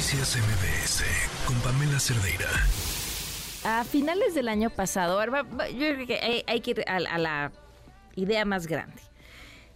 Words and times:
Noticias 0.00 0.38
MBS 0.38 1.04
con 1.46 1.54
Pamela 1.60 2.00
Cerdeira. 2.00 2.48
A 3.64 3.84
finales 3.84 4.34
del 4.34 4.48
año 4.48 4.70
pasado, 4.70 5.22
yo 5.22 5.94
creo 5.94 6.06
que 6.06 6.42
hay, 6.46 6.60
que 6.62 6.70
ir 6.70 6.84
a, 6.88 7.18
la 7.18 7.52
idea 8.16 8.46
más 8.46 8.66
grande. 8.66 8.96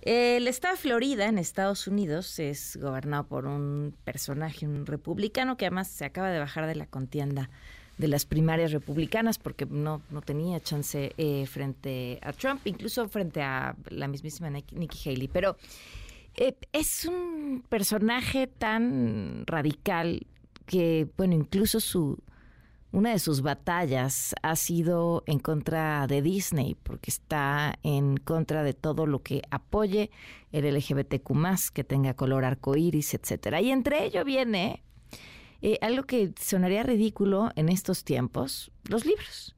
El 0.01 0.49
estado 0.49 0.77
de 0.77 0.81
Florida, 0.81 1.27
en 1.27 1.37
Estados 1.37 1.87
Unidos, 1.89 2.39
es 2.39 2.79
gobernado 2.81 3.25
por 3.25 3.45
un 3.45 3.95
personaje, 4.05 4.67
un 4.67 4.87
republicano, 4.87 5.59
que 5.59 5.67
además 5.67 5.89
se 5.89 6.07
acaba 6.07 6.31
de 6.31 6.39
bajar 6.39 6.67
de 6.67 6.77
la 6.77 6.87
contienda 6.87 7.51
de 7.99 8.09
las 8.09 8.25
primarias 8.25 8.73
republicanas 8.73 9.37
porque 9.37 9.67
no, 9.67 10.01
no 10.09 10.23
tenía 10.23 10.59
chance 10.59 11.13
eh, 11.19 11.45
frente 11.47 12.19
a 12.23 12.33
Trump, 12.33 12.63
incluso 12.65 13.07
frente 13.11 13.43
a 13.43 13.77
la 13.91 14.09
mismísima 14.09 14.49
Nikki 14.49 15.11
Haley. 15.11 15.29
Pero 15.29 15.59
eh, 16.37 16.57
es 16.73 17.05
un 17.05 17.65
personaje 17.69 18.47
tan 18.47 19.45
radical 19.47 20.27
que, 20.67 21.09
bueno, 21.17 21.35
incluso 21.35 21.81
su 21.81 22.19
una 22.95 23.11
de 23.11 23.19
sus 23.19 23.43
batallas 23.43 24.37
ha 24.43 24.55
sido 24.55 25.25
en 25.27 25.41
contra 25.41 26.07
de 26.07 26.23
Disney, 26.23 26.77
porque 26.81 27.11
está 27.11 27.77
en 27.83 28.19
contra 28.19 28.63
de 28.63 28.73
todo 28.73 29.07
lo 29.07 29.21
que 29.21 29.43
apoye 29.51 30.13
el 30.53 30.73
LGBTQ, 30.73 31.73
que 31.73 31.83
tenga 31.83 32.15
color 32.15 32.45
arcoíris, 32.45 33.15
etcétera. 33.15 33.61
Y 33.61 33.73
entre 33.73 34.05
ello 34.05 34.25
viene 34.25 34.85
eh, 35.61 35.77
algo 35.81 36.05
que 36.05 36.35
sonaría 36.41 36.85
ridículo 36.85 37.51
en 37.57 37.69
estos 37.69 38.05
tiempos: 38.05 38.71
los 38.89 39.05
libros 39.05 39.57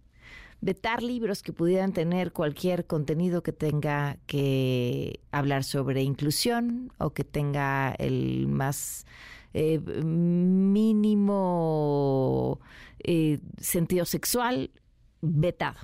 vetar 0.66 1.02
libros 1.02 1.42
que 1.44 1.52
pudieran 1.52 1.92
tener 1.92 2.32
cualquier 2.32 2.86
contenido 2.86 3.42
que 3.44 3.52
tenga 3.52 4.18
que 4.26 5.20
hablar 5.30 5.62
sobre 5.62 6.02
inclusión 6.02 6.92
o 6.98 7.10
que 7.10 7.22
tenga 7.22 7.92
el 7.92 8.48
más 8.48 9.06
eh, 9.54 9.78
mínimo 9.78 10.98
eh, 12.98 13.38
sentido 13.60 14.04
sexual, 14.04 14.72
vetado. 15.22 15.78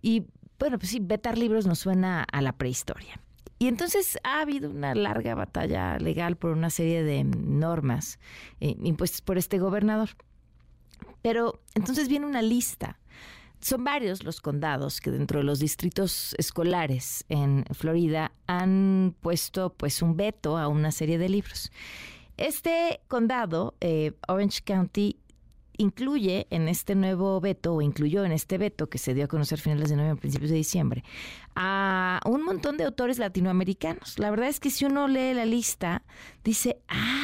Y 0.00 0.24
bueno, 0.58 0.78
pues 0.78 0.88
sí, 0.90 0.98
vetar 1.00 1.36
libros 1.36 1.66
nos 1.66 1.80
suena 1.80 2.24
a 2.32 2.40
la 2.40 2.56
prehistoria. 2.56 3.20
Y 3.58 3.68
entonces 3.68 4.18
ha 4.24 4.40
habido 4.40 4.70
una 4.70 4.94
larga 4.94 5.34
batalla 5.34 5.98
legal 5.98 6.36
por 6.36 6.52
una 6.52 6.70
serie 6.70 7.02
de 7.02 7.24
normas 7.24 8.18
eh, 8.60 8.74
impuestas 8.82 9.20
por 9.20 9.36
este 9.36 9.58
gobernador. 9.58 10.08
Pero 11.20 11.60
entonces 11.74 12.08
viene 12.08 12.24
una 12.24 12.40
lista 12.40 12.98
son 13.62 13.84
varios 13.84 14.24
los 14.24 14.40
condados 14.40 15.00
que 15.00 15.10
dentro 15.10 15.38
de 15.38 15.44
los 15.44 15.60
distritos 15.60 16.34
escolares 16.36 17.24
en 17.28 17.64
Florida 17.72 18.32
han 18.46 19.14
puesto 19.20 19.72
pues 19.72 20.02
un 20.02 20.16
veto 20.16 20.58
a 20.58 20.68
una 20.68 20.90
serie 20.90 21.16
de 21.16 21.28
libros. 21.28 21.70
Este 22.36 23.00
condado, 23.08 23.74
eh, 23.80 24.12
Orange 24.26 24.62
County, 24.64 25.16
incluye 25.76 26.46
en 26.50 26.68
este 26.68 26.94
nuevo 26.94 27.40
veto, 27.40 27.74
o 27.74 27.82
incluyó 27.82 28.24
en 28.24 28.32
este 28.32 28.58
veto 28.58 28.88
que 28.88 28.98
se 28.98 29.14
dio 29.14 29.24
a 29.24 29.28
conocer 29.28 29.60
finales 29.60 29.90
de 29.90 29.96
noviembre, 29.96 30.20
principios 30.20 30.50
de 30.50 30.56
diciembre, 30.56 31.04
a 31.54 32.20
un 32.26 32.44
montón 32.44 32.76
de 32.76 32.84
autores 32.84 33.18
latinoamericanos. 33.18 34.18
La 34.18 34.30
verdad 34.30 34.48
es 34.48 34.60
que 34.60 34.70
si 34.70 34.84
uno 34.84 35.08
lee 35.08 35.34
la 35.34 35.46
lista, 35.46 36.02
dice, 36.44 36.78
ay, 36.88 37.21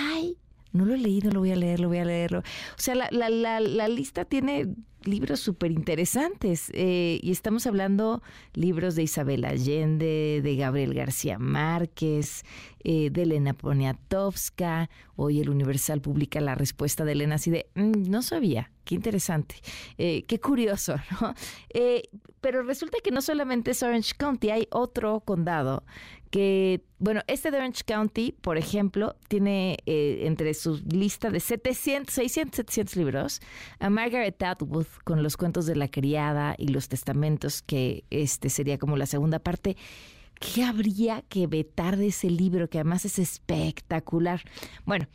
no 0.73 0.85
lo 0.85 0.95
he 0.95 0.99
leído, 0.99 1.31
lo 1.31 1.41
voy 1.41 1.53
a 1.53 1.57
leer, 1.57 1.81
lo 1.81 1.89
voy 1.89 1.99
a 1.99 2.05
leerlo. 2.05 2.41
O 2.41 2.43
sea, 2.81 2.95
la, 2.95 3.09
la, 3.11 3.31
la, 3.31 3.61
la 3.61 3.89
lista 3.89 4.25
tiene 4.25 4.69
libros 5.05 5.41
súper 5.41 5.71
interesantes. 5.71 6.71
Eh, 6.75 7.21
y 7.23 7.31
estamos 7.31 7.67
hablando 7.67 8.23
libros 8.55 8.95
de 8.95 9.03
Isabel 9.03 9.45
Allende, 9.45 10.41
de 10.43 10.57
Gabriel 10.57 10.95
García 10.95 11.39
Márquez, 11.39 12.45
eh, 12.85 13.11
de 13.11 13.23
Elena 13.23 13.55
Poniatowska. 13.55 14.91
Hoy 15.17 15.41
el 15.41 15.51
Universal 15.51 16.01
publica 16.01 16.41
la 16.41 16.55
respuesta 16.55 17.05
de 17.05 17.13
Elena 17.13 17.37
así 17.37 17.51
de, 17.51 17.67
mm, 17.75 18.09
no 18.09 18.23
sabía, 18.23 18.71
qué 18.89 18.95
interesante, 18.95 19.57
eh, 19.99 20.25
qué 20.27 20.41
curioso, 20.41 20.97
¿no? 21.21 21.35
pero 22.41 22.63
resulta 22.63 22.99
que 23.05 23.11
no 23.11 23.21
solamente 23.21 23.73
es 23.73 23.83
Orange 23.83 24.15
County, 24.17 24.49
hay 24.49 24.67
otro 24.71 25.21
condado 25.21 25.85
que, 26.31 26.83
bueno, 26.99 27.21
este 27.27 27.51
de 27.51 27.59
Orange 27.59 27.85
County, 27.85 28.33
por 28.33 28.57
ejemplo, 28.57 29.17
tiene 29.29 29.77
eh, 29.87 30.23
entre 30.25 30.55
su 30.55 30.83
lista 30.91 31.31
de 31.31 31.41
700, 31.41 32.15
600, 32.15 32.57
700 32.57 32.97
libros 32.97 33.41
a 33.79 33.91
Margaret 33.91 34.43
Atwood 34.43 34.87
con 35.05 35.23
los 35.23 35.37
cuentos 35.37 35.67
de 35.67 35.77
la 35.77 35.89
criada 35.89 36.55
y 36.57 36.69
los 36.69 36.89
testamentos, 36.89 37.63
que 37.63 38.05
este 38.11 38.49
sería 38.49 38.79
como 38.79 38.97
la 38.97 39.07
segunda 39.07 39.39
parte. 39.39 39.77
¿Qué 40.41 40.63
habría 40.63 41.23
que 41.23 41.47
vetar 41.47 41.97
de 41.97 42.09
ese 42.09 42.31
libro, 42.31 42.69
que 42.71 42.79
además 42.79 43.05
es 43.05 43.19
espectacular? 43.19 44.43
Bueno, 44.85 45.09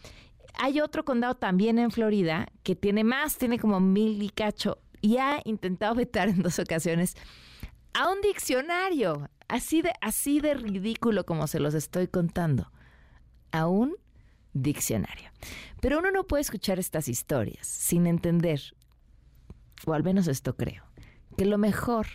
hay 0.58 0.80
otro 0.80 1.06
condado 1.06 1.36
también 1.36 1.80
en 1.80 1.92
Florida 1.92 2.48
que 2.64 2.76
tiene 2.76 3.04
más, 3.04 3.38
tiene 3.38 3.60
como 3.60 3.80
mil 3.80 4.22
y 4.22 4.30
cacho, 4.30 4.80
y 5.02 5.18
ha 5.18 5.42
intentado 5.46 5.96
vetar 5.96 6.30
en 6.30 6.42
dos 6.42 6.60
ocasiones 6.60 7.16
a 7.94 8.10
un 8.10 8.22
diccionario. 8.22 9.30
Así 9.48 9.82
de, 9.82 9.92
así 10.02 10.40
de 10.40 10.54
ridículo 10.54 11.26
como 11.26 11.48
se 11.48 11.60
los 11.60 11.74
estoy 11.74 12.08
contando. 12.08 12.72
A 13.52 13.68
un 13.68 13.96
diccionario. 14.54 15.30
Pero 15.82 16.00
uno 16.00 16.12
no 16.12 16.24
puede 16.24 16.42
escuchar 16.42 16.80
estas 16.80 17.08
historias 17.08 17.68
sin 17.68 18.08
entender, 18.08 18.62
o 19.86 19.94
al 19.94 20.04
menos 20.04 20.28
esto 20.28 20.56
creo, 20.56 20.86
que 21.38 21.46
lo 21.46 21.58
mejor 21.58 22.08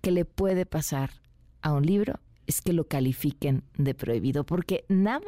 que 0.00 0.10
le 0.10 0.24
puede 0.24 0.64
pasar 0.64 1.10
a 1.62 1.72
un 1.72 1.84
libro 1.84 2.20
es 2.46 2.60
que 2.62 2.72
lo 2.72 2.86
califiquen 2.86 3.64
de 3.76 3.94
prohibido, 3.94 4.44
porque 4.44 4.84
nada 4.88 5.26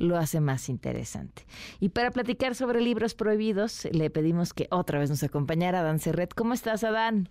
lo 0.00 0.16
hace 0.16 0.40
más 0.40 0.68
interesante. 0.68 1.46
Y 1.78 1.90
para 1.90 2.10
platicar 2.10 2.54
sobre 2.54 2.80
libros 2.80 3.14
prohibidos, 3.14 3.86
le 3.92 4.10
pedimos 4.10 4.52
que 4.52 4.66
otra 4.70 4.98
vez 4.98 5.10
nos 5.10 5.22
acompañara 5.22 5.80
Adán 5.80 6.00
Serret. 6.00 6.34
¿Cómo 6.34 6.54
estás, 6.54 6.82
Adán? 6.82 7.28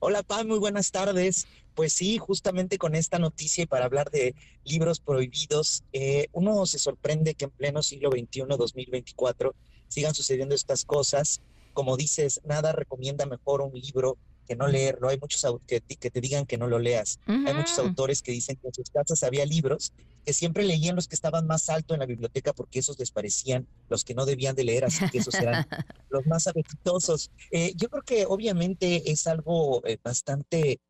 Hola, 0.00 0.24
Pam, 0.24 0.48
muy 0.48 0.58
buenas 0.58 0.90
tardes. 0.90 1.46
Pues 1.74 1.92
sí, 1.92 2.18
justamente 2.18 2.76
con 2.76 2.94
esta 2.94 3.18
noticia 3.18 3.62
y 3.62 3.66
para 3.66 3.84
hablar 3.84 4.10
de 4.10 4.34
libros 4.64 4.98
prohibidos, 4.98 5.84
eh, 5.92 6.26
uno 6.32 6.66
se 6.66 6.78
sorprende 6.78 7.34
que 7.34 7.44
en 7.44 7.50
pleno 7.52 7.82
siglo 7.82 8.10
XXI, 8.10 8.44
2024, 8.58 9.54
sigan 9.88 10.14
sucediendo 10.14 10.54
estas 10.54 10.84
cosas. 10.84 11.40
Como 11.72 11.96
dices, 11.96 12.40
nada 12.44 12.72
recomienda 12.72 13.26
mejor 13.26 13.62
un 13.62 13.72
libro 13.72 14.18
que 14.52 14.56
no 14.56 14.68
leerlo. 14.68 15.08
Hay 15.08 15.18
muchos 15.18 15.44
que, 15.66 15.80
que 15.80 16.10
te 16.10 16.20
digan 16.20 16.44
que 16.44 16.58
no 16.58 16.66
lo 16.66 16.78
leas. 16.78 17.18
Hay 17.26 17.54
muchos 17.54 17.78
autores 17.78 18.20
que 18.20 18.32
dicen 18.32 18.56
que 18.56 18.68
en 18.68 18.74
sus 18.74 18.90
casas 18.90 19.22
había 19.22 19.46
libros 19.46 19.92
que 20.24 20.32
siempre 20.32 20.62
leían 20.64 20.94
los 20.94 21.08
que 21.08 21.14
estaban 21.14 21.46
más 21.46 21.68
alto 21.68 21.94
en 21.94 22.00
la 22.00 22.06
biblioteca 22.06 22.52
porque 22.52 22.78
esos 22.78 22.98
les 22.98 23.10
parecían 23.10 23.66
los 23.88 24.04
que 24.04 24.14
no 24.14 24.24
debían 24.24 24.54
de 24.54 24.64
leer, 24.64 24.84
así 24.84 25.08
que 25.10 25.18
esos 25.18 25.34
eran 25.34 25.66
los 26.10 26.26
más 26.26 26.46
apetitosos. 26.46 27.30
Eh, 27.50 27.72
yo 27.76 27.88
creo 27.88 28.02
que 28.02 28.26
obviamente 28.26 29.10
es 29.10 29.26
algo 29.26 29.84
eh, 29.84 29.98
bastante 30.02 30.80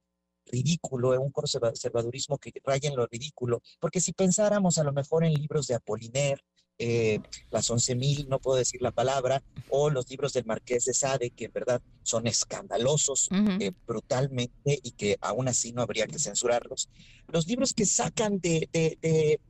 ridículo, 0.47 1.19
un 1.21 1.31
conservadurismo 1.31 2.37
que 2.37 2.53
raya 2.65 2.91
en 2.91 2.97
lo 2.97 3.06
ridículo, 3.06 3.62
porque 3.81 4.00
si 4.00 4.12
pensáramos 4.12 4.77
a 4.77 4.84
lo 4.84 4.93
mejor 4.93 5.25
en 5.25 5.33
libros 5.33 5.67
de 5.69 5.77
Apollinaire, 5.77 6.43
eh, 6.84 7.20
las 7.53 7.70
once 7.70 7.94
mil, 7.94 8.28
no 8.28 8.41
puedo 8.41 8.59
decir 8.59 8.82
la 8.82 8.91
palabra, 8.91 9.41
o 9.69 9.88
los 9.88 10.10
libros 10.10 10.32
del 10.32 10.44
Marqués 10.47 10.84
de 10.84 10.94
Sade, 10.94 11.31
que 11.31 11.44
en 11.44 11.53
verdad 11.53 11.81
son 12.03 12.26
escandalosos 12.26 13.28
eh, 13.60 13.70
brutalmente 13.87 14.81
y 14.82 14.91
que 14.91 15.16
aún 15.20 15.47
así 15.47 15.72
no 15.72 15.82
habría 15.82 16.09
que 16.09 16.19
censurarlos. 16.19 16.88
Los 17.28 17.47
libros 17.47 17.72
que 17.72 17.87
sacan 17.87 18.41
de, 18.41 18.69
de 18.72 18.98
de 19.00 19.41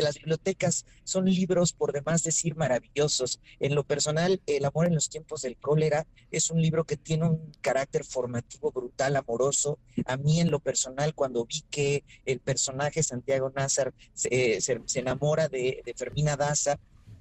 las 0.00 0.14
bibliotecas 0.14 0.86
son 1.04 1.26
libros, 1.26 1.74
por 1.74 1.92
demás 1.92 2.22
decir, 2.22 2.56
maravillosos. 2.56 3.40
En 3.60 3.74
lo 3.74 3.84
personal, 3.84 4.40
El 4.46 4.64
amor 4.64 4.86
en 4.86 4.94
los 4.94 5.10
tiempos 5.10 5.42
del 5.42 5.58
cólera 5.58 6.06
es 6.30 6.50
un 6.50 6.62
libro 6.62 6.84
que 6.84 6.96
tiene 6.96 7.26
un 7.26 7.52
carácter 7.60 8.04
formativo 8.04 8.72
brutal, 8.72 9.16
amoroso. 9.16 9.78
A 10.06 10.16
mí 10.16 10.40
en 10.40 10.50
lo 10.50 10.60
personal, 10.60 11.14
cuando 11.14 11.44
vi 11.44 11.62
que 11.70 12.04
el 12.24 12.40
personaje 12.40 13.02
Santiago 13.02 13.52
Nazar 13.54 13.92
se, 14.14 14.58
enamora 14.94 15.48
de, 15.48 15.82
Fermina 15.96 16.36
Daza, 16.36 16.78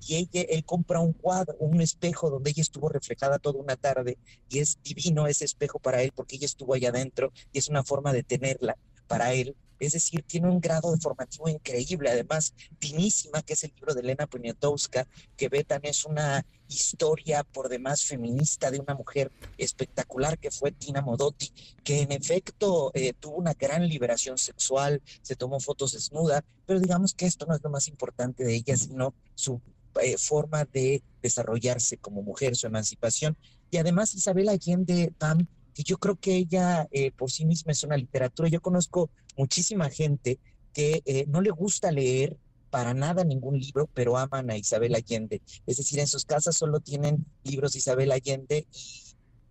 y 0.08 0.16
ella, 0.16 0.42
él 0.50 0.64
compra 0.66 1.00
un 1.00 1.14
cuadro, 1.14 1.56
un 1.60 1.80
espejo 1.80 2.30
donde 2.30 2.50
ella 2.50 2.62
estuvo 2.62 2.90
reflejada 2.90 3.38
toda 3.38 3.60
una 3.60 3.76
tarde 3.76 4.18
y 4.50 4.58
es 4.58 4.80
divino 4.82 5.28
ese 5.28 5.46
espejo 5.46 5.78
para 5.78 6.02
él 6.02 6.12
porque 6.16 6.38
ella 6.38 6.48
estuvo 6.48 6.74
allá 6.74 6.90
adentro 6.90 7.32
y 7.54 7.60
es 7.60 7.70
una 7.70 7.84
forma 7.84 8.12
de 8.12 8.24
tenerla 8.24 8.78
para 9.12 9.34
él. 9.34 9.58
Es 9.78 9.92
decir, 9.92 10.24
tiene 10.24 10.48
un 10.48 10.62
grado 10.62 10.94
de 10.94 11.00
formativo 11.00 11.50
increíble, 11.50 12.10
además, 12.10 12.54
finísima, 12.80 13.42
que 13.42 13.54
es 13.54 13.64
el 13.66 13.74
libro 13.76 13.94
de 13.94 14.00
Elena 14.00 14.26
Poniatowska, 14.26 15.06
que 15.36 15.50
Betan 15.50 15.82
es 15.84 16.06
una 16.06 16.46
historia 16.70 17.44
por 17.44 17.68
demás 17.68 18.04
feminista 18.04 18.72
de 18.72 18.80
una 18.80 18.96
mujer 18.96 19.30
espectacular 19.58 20.38
que 20.38 20.50
fue 20.50 20.72
Tina 20.72 21.02
Modotti, 21.02 21.52
que 21.84 22.04
en 22.04 22.14
efecto 22.14 22.92
eh, 22.94 23.12
tuvo 23.20 23.36
una 23.36 23.54
gran 23.54 23.86
liberación 23.86 24.38
sexual, 24.38 25.02
se 25.24 25.36
tomó 25.36 25.60
fotos 25.60 25.92
desnuda, 25.92 26.46
pero 26.66 26.80
digamos 26.80 27.14
que 27.14 27.26
esto 27.26 27.46
no 27.46 27.56
es 27.56 27.62
lo 27.62 27.70
más 27.70 27.90
importante 27.90 28.46
de 28.46 28.56
ella, 28.56 28.78
sino 28.78 29.14
su 29.36 29.60
eh, 30.02 30.18
forma 30.18 30.64
de 30.64 31.04
desarrollarse 31.22 31.98
como 31.98 32.22
mujer, 32.22 32.56
su 32.56 32.68
emancipación. 32.68 33.36
Y 33.72 33.78
además 33.78 34.14
Isabel 34.14 34.48
Allende, 34.48 35.12
Pam, 35.18 35.48
que 35.82 35.84
yo 35.84 35.98
creo 35.98 36.16
que 36.16 36.36
ella 36.36 36.88
eh, 36.92 37.12
por 37.12 37.32
sí 37.32 37.46
misma 37.46 37.72
es 37.72 37.84
una 37.84 37.98
literatura. 37.98 38.50
Yo 38.50 38.62
conozco 38.62 39.10
muchísima 39.38 39.90
gente 39.90 40.40
que 40.74 41.02
eh, 41.06 41.26
no 41.28 41.42
le 41.42 41.50
gusta 41.50 41.92
leer 41.92 42.38
para 42.70 42.94
nada 42.94 43.24
ningún 43.24 43.60
libro, 43.60 43.90
pero 43.94 44.18
aman 44.18 44.50
a 44.52 44.58
Isabel 44.58 44.96
Allende. 44.96 45.42
Es 45.66 45.78
decir, 45.78 46.00
en 46.00 46.08
sus 46.08 46.26
casas 46.26 46.56
solo 46.56 46.80
tienen 46.80 47.26
libros 47.44 47.74
de 47.74 47.80
Isabel 47.80 48.12
Allende 48.12 48.68
y 48.72 49.02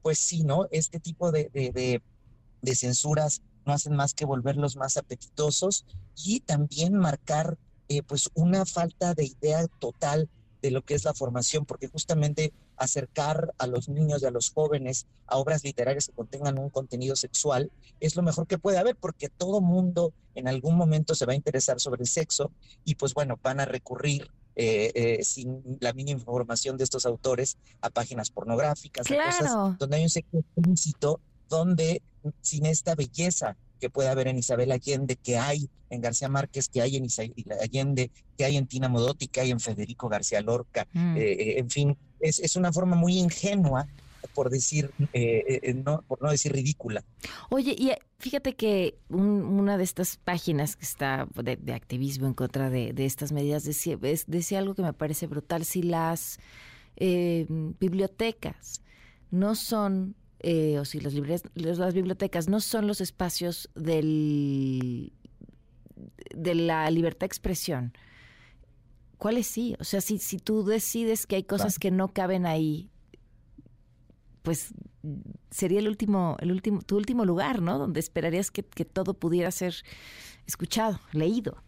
pues 0.03 0.19
sí, 0.19 0.44
¿no? 0.44 0.67
Este 0.71 1.00
tipo 1.00 1.31
de, 1.31 1.50
de, 1.53 2.03
de 2.62 2.75
censuras 2.75 3.43
no 3.67 3.73
hacen 3.73 3.94
más 3.94 4.15
que 4.15 4.25
volverlos 4.25 4.77
más 4.77 4.97
apetitosos 4.97 5.85
y 6.17 6.41
también 6.41 6.94
marcar 6.94 7.59
eh, 7.88 8.03
pues 8.03 8.31
una 8.35 8.65
falta 8.65 9.15
de 9.15 9.25
idea 9.25 9.67
total 9.79 10.31
de 10.62 10.70
lo 10.70 10.82
que 10.82 10.94
es 10.94 11.04
la 11.04 11.14
formación, 11.14 11.64
porque 11.64 11.88
justamente 11.88 12.52
acercar 12.76 13.52
a 13.58 13.66
los 13.66 13.88
niños 13.88 14.22
y 14.22 14.26
a 14.26 14.30
los 14.30 14.50
jóvenes 14.50 15.06
a 15.26 15.38
obras 15.38 15.64
literarias 15.64 16.06
que 16.06 16.12
contengan 16.12 16.58
un 16.58 16.70
contenido 16.70 17.16
sexual 17.16 17.70
es 18.00 18.16
lo 18.16 18.22
mejor 18.22 18.46
que 18.46 18.58
puede 18.58 18.78
haber, 18.78 18.96
porque 18.96 19.28
todo 19.28 19.60
mundo 19.60 20.12
en 20.34 20.48
algún 20.48 20.76
momento 20.76 21.14
se 21.14 21.26
va 21.26 21.32
a 21.32 21.36
interesar 21.36 21.80
sobre 21.80 22.02
el 22.02 22.08
sexo 22.08 22.50
y 22.84 22.94
pues 22.94 23.14
bueno, 23.14 23.38
van 23.42 23.60
a 23.60 23.64
recurrir 23.64 24.30
eh, 24.56 24.92
eh, 24.94 25.24
sin 25.24 25.78
la 25.80 25.92
mínima 25.92 26.20
información 26.20 26.76
de 26.76 26.84
estos 26.84 27.06
autores 27.06 27.56
a 27.80 27.90
páginas 27.90 28.30
pornográficas, 28.30 29.10
a 29.10 29.24
cosas 29.24 29.78
donde 29.78 29.96
hay 29.96 30.02
un 30.02 30.10
sexo 30.10 30.38
explícito, 30.38 31.20
donde 31.48 32.02
sin 32.40 32.66
esta 32.66 32.94
belleza 32.94 33.56
que 33.81 33.91
puede 33.91 34.09
haber 34.09 34.29
en 34.29 34.38
Isabel 34.38 34.71
Allende, 34.71 35.17
que 35.17 35.38
hay 35.38 35.69
en 35.88 36.00
García 36.00 36.29
Márquez, 36.29 36.69
que 36.69 36.82
hay 36.82 36.97
en 36.97 37.05
Isabel 37.05 37.35
Allende, 37.61 38.11
que 38.37 38.44
hay 38.44 38.56
en 38.56 38.67
Tina 38.67 38.88
Modotti, 38.88 39.27
que 39.27 39.41
hay 39.41 39.50
en 39.50 39.61
Federico 39.61 40.09
García 40.09 40.41
Lorca. 40.41 40.87
Mm. 40.93 41.17
Eh, 41.17 41.21
eh, 41.21 41.59
en 41.59 41.71
fin, 41.71 41.97
es, 42.21 42.38
es, 42.38 42.56
una 42.56 42.73
forma 42.73 42.97
muy 42.97 43.19
ingenua 43.19 43.88
por 44.35 44.50
decir, 44.50 44.93
eh, 45.12 45.75
no, 45.85 46.03
por 46.03 46.23
no 46.23 46.31
decir 46.31 46.53
ridícula. 46.53 47.03
Oye, 47.49 47.75
y 47.77 47.91
fíjate 48.19 48.55
que 48.55 48.99
una 49.09 49.77
de 49.79 49.82
estas 49.82 50.19
páginas 50.19 50.77
que 50.77 50.85
está 50.85 51.27
de, 51.35 51.73
activismo 51.73 52.27
en 52.27 52.35
contra 52.35 52.71
de, 52.71 52.93
estas 52.99 53.32
medidas 53.32 53.65
decía, 53.65 53.97
decía, 54.27 54.59
algo 54.59 54.75
que 54.75 54.82
me 54.82 54.93
parece 54.93 55.27
brutal. 55.27 55.65
Si 55.65 55.82
las 55.82 56.38
bibliotecas 56.97 58.82
no 59.31 59.55
son 59.55 60.15
eh, 60.42 60.78
o 60.78 60.84
si 60.84 61.00
las, 61.00 61.14
las 61.54 61.94
bibliotecas 61.94 62.48
no 62.48 62.60
son 62.60 62.87
los 62.87 63.00
espacios 63.00 63.69
del, 63.75 65.12
de 66.34 66.54
la 66.54 66.90
libertad 66.90 67.20
de 67.20 67.26
expresión, 67.26 67.92
¿cuáles 69.19 69.46
sí? 69.46 69.76
O 69.81 69.84
sea, 69.84 70.00
si, 70.00 70.19
si 70.19 70.38
tú 70.38 70.64
decides 70.64 71.26
que 71.26 71.37
hay 71.37 71.44
cosas 71.44 71.78
que 71.78 71.90
no 71.90 72.08
caben 72.08 72.46
ahí, 72.46 72.90
pues 74.42 74.72
sería 75.50 75.81
el 75.81 75.88
último, 75.88 76.37
el 76.40 76.52
último, 76.52 76.81
tu 76.82 76.96
último 76.96 77.25
lugar, 77.25 77.60
¿no? 77.60 77.78
Donde 77.78 78.00
esperarías 78.00 78.50
que, 78.50 78.62
que 78.62 78.86
todo 78.86 79.14
pudiera 79.14 79.50
ser 79.50 79.75
escuchado, 80.46 81.00
leído. 81.12 81.62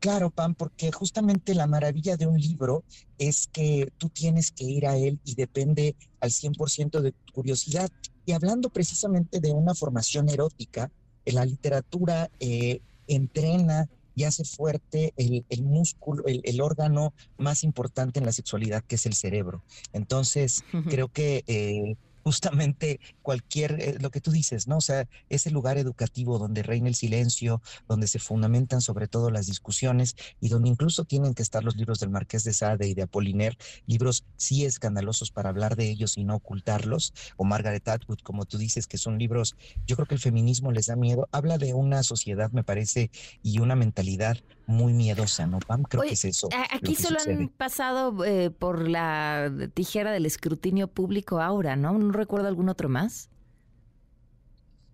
Claro, 0.00 0.30
Pam, 0.30 0.54
porque 0.54 0.90
justamente 0.90 1.54
la 1.54 1.66
maravilla 1.66 2.16
de 2.16 2.26
un 2.26 2.40
libro 2.40 2.84
es 3.18 3.48
que 3.52 3.92
tú 3.98 4.08
tienes 4.08 4.50
que 4.50 4.64
ir 4.64 4.86
a 4.86 4.96
él 4.96 5.20
y 5.24 5.34
depende 5.34 5.94
al 6.20 6.30
100% 6.30 7.00
de 7.00 7.12
tu 7.12 7.32
curiosidad. 7.34 7.90
Y 8.24 8.32
hablando 8.32 8.70
precisamente 8.70 9.40
de 9.40 9.52
una 9.52 9.74
formación 9.74 10.30
erótica, 10.30 10.90
la 11.26 11.44
literatura 11.44 12.30
eh, 12.40 12.80
entrena 13.08 13.88
y 14.14 14.24
hace 14.24 14.44
fuerte 14.44 15.12
el, 15.16 15.62
músculo, 15.62 16.24
el, 16.26 16.60
órgano 16.60 17.12
más 17.36 17.62
importante 17.62 18.18
en 18.18 18.26
la 18.26 18.32
sexualidad, 18.32 18.82
que 18.82 18.96
es 18.96 19.06
el 19.06 19.14
cerebro. 19.14 19.62
Entonces, 19.92 20.64
creo 20.88 21.08
que 21.08 21.44
eh, 21.46 21.96
justamente 22.22 23.00
cualquier, 23.22 23.80
eh, 23.80 23.96
lo 24.00 24.10
que 24.10 24.20
tú 24.20 24.30
dices, 24.30 24.68
¿no? 24.68 24.78
O 24.78 24.80
sea, 24.80 25.08
ese 25.28 25.50
lugar 25.50 25.78
educativo 25.78 26.38
donde 26.38 26.62
reina 26.62 26.88
el 26.88 26.94
silencio, 26.94 27.62
donde 27.88 28.06
se 28.06 28.18
fundamentan 28.18 28.80
sobre 28.80 29.08
todo 29.08 29.30
las 29.30 29.46
discusiones 29.46 30.16
y 30.40 30.48
donde 30.48 30.68
incluso 30.68 31.04
tienen 31.04 31.34
que 31.34 31.42
estar 31.42 31.64
los 31.64 31.76
libros 31.76 32.00
del 32.00 32.10
Marqués 32.10 32.44
de 32.44 32.52
Sade 32.52 32.88
y 32.88 32.94
de 32.94 33.02
Apollinaire, 33.02 33.56
libros 33.86 34.24
sí 34.36 34.64
escandalosos 34.64 35.30
para 35.30 35.50
hablar 35.50 35.76
de 35.76 35.90
ellos 35.90 36.16
y 36.16 36.24
no 36.24 36.36
ocultarlos, 36.36 37.12
o 37.36 37.44
Margaret 37.44 37.86
Atwood, 37.88 38.20
como 38.22 38.44
tú 38.44 38.58
dices, 38.58 38.86
que 38.86 38.98
son 38.98 39.18
libros, 39.18 39.56
yo 39.86 39.96
creo 39.96 40.06
que 40.06 40.14
el 40.14 40.20
feminismo 40.20 40.72
les 40.72 40.86
da 40.86 40.96
miedo, 40.96 41.28
habla 41.32 41.58
de 41.58 41.74
una 41.74 42.02
sociedad, 42.02 42.50
me 42.52 42.64
parece, 42.64 43.10
y 43.42 43.58
una 43.60 43.76
mentalidad 43.76 44.38
muy 44.66 44.92
miedosa, 44.92 45.46
¿no, 45.46 45.58
Pam? 45.58 45.82
Creo 45.82 46.04
que 46.04 46.14
es 46.14 46.24
eso. 46.24 46.48
Aquí 46.70 46.94
solo 46.94 47.18
han 47.26 47.48
pasado 47.48 48.24
eh, 48.24 48.50
por 48.50 48.88
la 48.88 49.52
tijera 49.74 50.12
del 50.12 50.26
escrutinio 50.26 50.86
público 50.86 51.40
ahora, 51.40 51.76
¿no? 51.76 51.98
No 52.10 52.16
recuerdo 52.16 52.48
algún 52.48 52.68
otro 52.68 52.88
más. 52.88 53.30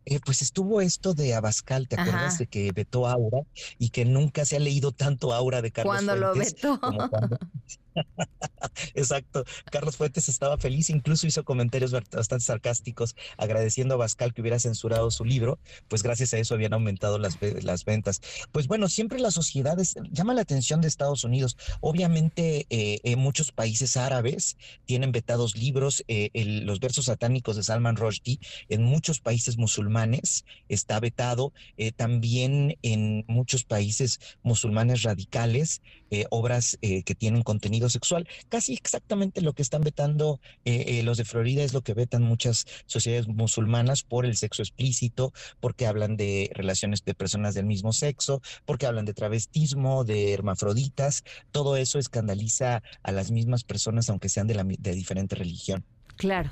Eh, 0.04 0.20
pues 0.22 0.42
estuvo 0.42 0.82
esto 0.82 1.14
de 1.14 1.34
Abascal, 1.34 1.88
¿te 1.88 1.98
acuerdas 1.98 2.36
de 2.36 2.46
que 2.46 2.70
vetó 2.72 3.08
Aura 3.08 3.40
y 3.78 3.88
que 3.88 4.04
nunca 4.04 4.44
se 4.44 4.56
ha 4.56 4.60
leído 4.60 4.92
tanto 4.92 5.32
Aura 5.32 5.62
de 5.62 5.72
Carlos 5.72 5.94
Cuando 5.94 6.14
lo 6.14 6.34
vetó. 6.34 6.78
Exacto. 8.94 9.44
Carlos 9.70 9.96
Fuentes 9.96 10.28
estaba 10.28 10.58
feliz, 10.58 10.90
incluso 10.90 11.26
hizo 11.26 11.44
comentarios 11.44 11.92
bastante 11.92 12.44
sarcásticos 12.44 13.14
agradeciendo 13.36 13.94
a 13.94 13.98
Bascal 13.98 14.34
que 14.34 14.40
hubiera 14.40 14.58
censurado 14.58 15.10
su 15.10 15.24
libro, 15.24 15.58
pues 15.88 16.02
gracias 16.02 16.34
a 16.34 16.38
eso 16.38 16.54
habían 16.54 16.72
aumentado 16.72 17.18
las, 17.18 17.38
las 17.62 17.84
ventas. 17.84 18.20
Pues 18.52 18.66
bueno, 18.66 18.88
siempre 18.88 19.18
las 19.18 19.34
sociedades, 19.34 19.96
llama 20.10 20.34
la 20.34 20.42
atención 20.42 20.80
de 20.80 20.88
Estados 20.88 21.24
Unidos. 21.24 21.56
Obviamente 21.80 22.66
eh, 22.70 23.00
en 23.04 23.18
muchos 23.18 23.52
países 23.52 23.96
árabes 23.96 24.56
tienen 24.84 25.12
vetados 25.12 25.56
libros, 25.56 26.04
eh, 26.08 26.30
los 26.64 26.80
versos 26.80 27.06
satánicos 27.06 27.56
de 27.56 27.62
Salman 27.62 27.96
Rushdie, 27.96 28.40
en 28.68 28.82
muchos 28.82 29.20
países 29.20 29.58
musulmanes 29.58 30.44
está 30.68 31.00
vetado, 31.00 31.52
eh, 31.76 31.92
también 31.92 32.76
en 32.82 33.24
muchos 33.28 33.64
países 33.64 34.20
musulmanes 34.42 35.02
radicales, 35.02 35.82
obras 36.31 36.79
que 36.81 37.14
tienen 37.14 37.43
contenido 37.43 37.88
sexual. 37.88 38.29
Casi 38.49 38.75
exactamente 38.75 39.41
lo 39.41 39.53
que 39.53 39.62
están 39.62 39.82
vetando 39.82 40.41
eh, 40.64 40.99
eh, 40.99 41.03
los 41.03 41.19
de 41.19 41.25
Florida 41.25 41.62
es 41.62 41.73
lo 41.73 41.82
que 41.82 41.94
vetan 41.94 42.23
muchas 42.23 42.67
sociedades 42.87 43.29
musulmanas 43.29 44.03
por 44.03 44.25
el 44.26 44.37
sexo 44.37 44.62
explícito, 44.62 45.32
porque 45.61 45.87
hablan 45.87 46.17
de 46.17 46.50
relaciones 46.55 47.05
de 47.05 47.14
personas 47.14 47.55
del 47.55 47.67
mismo 47.67 47.93
sexo, 47.93 48.43
porque 48.64 48.87
hablan 48.87 49.05
de 49.05 49.14
travestismo, 49.14 50.05
de 50.05 50.32
hermafroditas. 50.32 51.25
Todo 51.50 51.76
eso 51.76 51.99
escandaliza 51.99 52.82
a 53.02 53.12
las 53.12 53.31
mismas 53.31 53.64
personas, 53.64 54.09
aunque 54.11 54.29
sean 54.29 54.47
de, 54.47 54.55
la, 54.55 54.64
de 54.64 54.93
diferente 54.93 55.37
religión. 55.37 55.85
Claro. 56.17 56.50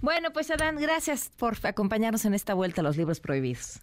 Bueno, 0.00 0.32
pues 0.32 0.50
Adán, 0.50 0.76
gracias 0.76 1.30
por 1.36 1.56
acompañarnos 1.62 2.24
en 2.24 2.34
esta 2.34 2.54
vuelta 2.54 2.80
a 2.80 2.84
los 2.84 2.96
libros 2.96 3.20
prohibidos. 3.20 3.80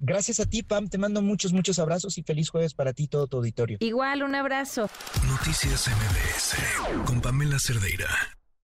Gracias 0.00 0.40
a 0.40 0.46
ti, 0.46 0.62
Pam. 0.62 0.88
Te 0.88 0.98
mando 0.98 1.22
muchos, 1.22 1.52
muchos 1.52 1.78
abrazos 1.78 2.18
y 2.18 2.22
feliz 2.22 2.50
jueves 2.50 2.74
para 2.74 2.92
ti 2.92 3.04
y 3.04 3.08
todo 3.08 3.26
tu 3.26 3.38
auditorio. 3.38 3.78
Igual, 3.80 4.22
un 4.22 4.34
abrazo. 4.34 4.88
Noticias 5.26 5.88
MBS 5.88 7.04
con 7.04 7.20
Pamela 7.20 7.58
Cerdeira. 7.58 8.37